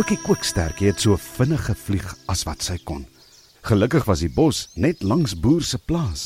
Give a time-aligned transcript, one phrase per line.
[0.00, 3.02] Kookie kookstertjie het so vinnig gevlieg as wat sy kon.
[3.68, 6.22] Gelukkig was die bos net langs boer se plaas.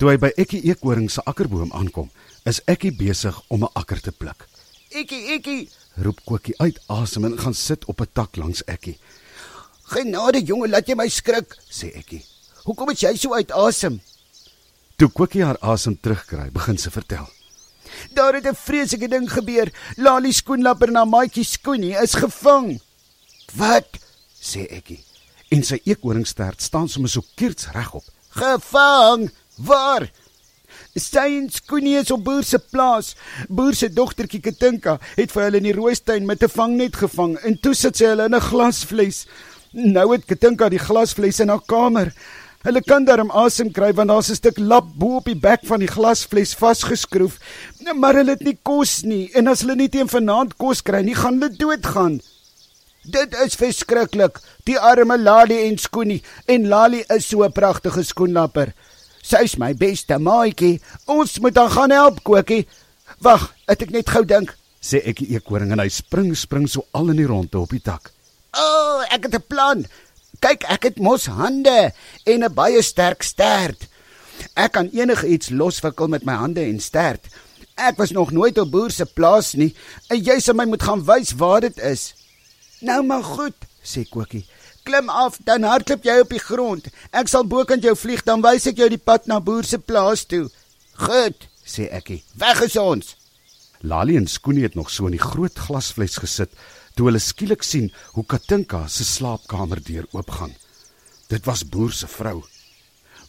[0.00, 2.08] Toe hy by Ekkie eekhoring se akkerboom aankom,
[2.50, 4.48] is Ekkie besig om 'n akker te pluk.
[4.90, 5.70] Ekkie, ekkie.
[6.02, 8.98] Roep Kookie uit asem en gaan sit op 'n tak langs Ekkie.
[9.84, 12.24] Genade jongen, laat jy my skrik, sê Ekkie.
[12.64, 14.00] Hoekom is jy so uit asem?
[14.96, 17.30] Toe Kookie haar asem terugkry, begin sy vertel.
[18.12, 19.72] Daar het 'n vreeslike ding gebeur.
[19.96, 22.80] Lali skoenlapper na maatjie Skoenie is gevang.
[23.54, 23.88] Wat?
[24.40, 25.04] sê Ekkie.
[25.48, 28.04] En sy eekhoringstert staan sommer so keerts regop.
[28.28, 29.30] Gevang?
[29.56, 30.10] Waar?
[30.94, 33.14] Stein Skoenie is op boer se plaas.
[33.48, 37.58] Boer se dogtertjie Katinka het vir hulle in die rooistuin met 'n vangnet gevang en
[37.60, 39.26] toe sit sy hulle in 'n glasvles.
[39.72, 42.12] Nou het Katinka die glasvles in haar kamer.
[42.60, 45.80] Hulle kan darm asem kry want daar's 'n stuk lap bo op die bek van
[45.80, 47.38] die glasvles vasgeskroef.
[47.94, 51.14] Maar hulle het nie kos nie en as hulle nie teen vanaand kos kry nie,
[51.14, 52.20] gaan hulle doodgaan.
[53.04, 54.40] Dit is verskriklik.
[54.64, 58.74] Die arme Lali en Skoonie en Lali is so 'n pragtige skoenlapper.
[59.22, 60.80] Sy's my beste maatjie.
[61.06, 62.66] Ons moet dan gaan help, Kokkie.
[63.20, 66.86] Wag, het ek net gou dink, sê ek die eekhoring en hy spring spring so
[66.92, 68.12] al in die ronde op die tak.
[68.52, 69.86] O, oh, ek het 'n plan.
[70.40, 71.92] Kyk, ek het mos hande
[72.24, 73.88] en 'n baie sterk stert.
[74.56, 77.28] Ek kan enigiets loswikkel met my hande en stert.
[77.76, 79.74] Ek was nog nooit op boer se plaas nie
[80.08, 82.14] en jy sê my moet gaan wys waar dit is.
[82.80, 84.46] Nou maar goed, sê Kokkie.
[84.82, 86.88] Klim af, dan hardloop jy op die grond.
[87.12, 90.24] Ek sal bokant jou vlieg, dan wys ek jou die pad na boer se plaas
[90.24, 90.48] toe.
[90.92, 92.22] Goed, sê Ekkie.
[92.34, 93.16] Weg is ons.
[93.80, 96.50] Lali en Skoonie het nog so in die groot glasvles gesit
[96.94, 100.54] toe hulle skielik sien hoe Katinka se slaapkamer deur oopgaan.
[101.30, 102.42] Dit was boer se vrou.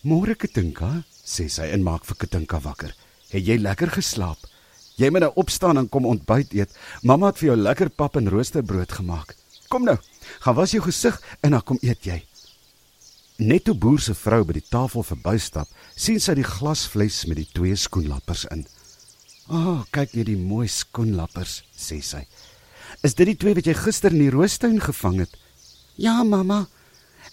[0.04, 2.96] "Môre Katinka," sê sy en maak vir Katinka wakker.
[3.30, 4.38] "Het jy lekker geslaap?
[4.98, 6.70] Jy moet nou opstaan en kom ontbyt eet.
[7.04, 9.36] Mamma het vir jou lekker pap en roosterbrood gemaak.
[9.70, 9.98] Kom nou,
[10.40, 12.26] gaan was jou gesig en dan kom eet jy."
[13.38, 17.48] Net toe boer se vrou by die tafel verbystap, sien sy die glasvles met die
[17.54, 18.68] twee skoenlappers in.
[19.50, 22.28] "O, oh, kyk net die mooi skoenlappers," sê sy.
[23.00, 25.34] Is dit die twee wat jy gister in die roostuin gevang het?
[25.96, 26.66] Ja, mamma.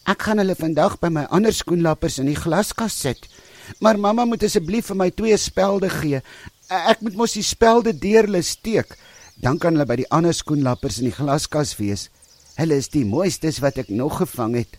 [0.08, 3.26] Ek gaan hulle vandag by my ander skoenlappers in die glaskas sit.
[3.84, 6.22] Maar mamma moet asseblief vir my twee spelde gee.
[6.72, 8.94] Ek moet mos die spelde deur hulle steek.
[9.42, 12.08] Dan kan hulle by die ander skoenlappers in die glaskas wees.
[12.58, 14.78] Hulle is die mooistes wat ek nog gevang het.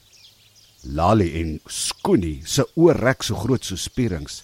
[0.84, 4.42] Lali en Skoonie se oë rek so groot so spierings.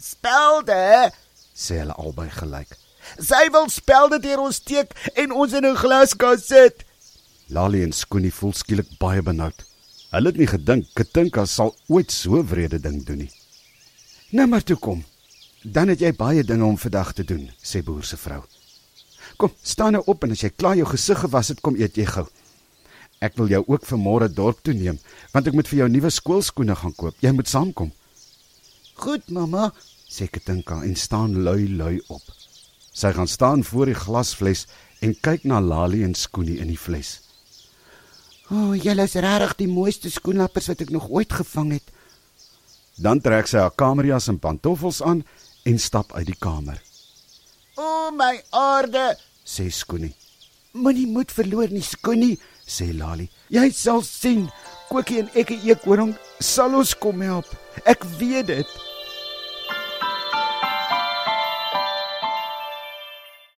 [0.00, 1.10] Spelde,
[1.56, 2.72] sê hulle albei gelyk.
[3.18, 6.84] Sy wil spelde deur ons steek en ons in 'n glaskas sit.
[7.48, 9.64] Lali en Skoonie voel skielik baie benoud.
[10.10, 13.32] Hulle het nie gedink Katinka sal ooit so wrede ding doen nie.
[14.30, 15.04] Nou maar toe kom.
[15.62, 18.40] Dan het jy baie dinge om vandag te doen, sê boer se vrou.
[19.36, 22.06] Kom, staan nou op en as jy klaar jou gesig gewas het, kom eet jy
[22.08, 22.26] gou.
[23.20, 24.98] Ek wil jou ook vir môre dorp toe neem,
[25.34, 27.18] want ek moet vir jou nuwe skoolskoene gaan koop.
[27.20, 27.90] Jy moet saamkom.
[29.00, 29.68] Goed, mamma,
[30.08, 32.24] sê Katinka en staan lui lui op.
[32.92, 34.66] Sy gaan staan voor die glasvles
[35.00, 37.20] en kyk na Lali en Skoonie in die vles.
[38.50, 41.90] "O, oh, julle is regtig die mooiste skoenlappers wat ek nog ooit gevang het."
[42.98, 45.24] Dan trek sy haar kamerjas en pantoffels aan
[45.64, 46.82] en stap uit die kamer.
[47.76, 50.14] "O, oh, my aarde," sê Skoonie.
[50.72, 53.30] "Moenie moed verloor nie, Skoonie," sê Lali.
[53.48, 54.50] "Jy sal sien,
[54.88, 57.46] Kokkie en ek eekhoring sal ons kom help.
[57.84, 58.89] Ek weet dit."